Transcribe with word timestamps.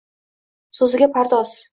so’ziga 0.79 1.09
pardoz. 1.19 1.53